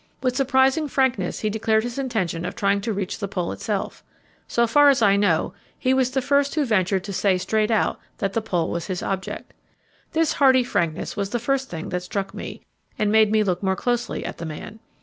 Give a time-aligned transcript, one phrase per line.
[0.23, 4.03] With surprising frankness he declared his intention of trying to reach the Pole itself.
[4.47, 7.99] So far as I know, he was the first who ventured to say straight out
[8.17, 9.53] that the Pole was his object.
[10.13, 12.65] This hearty frankness was the first thing that struck me,
[12.97, 14.79] and made me look more closely at the man.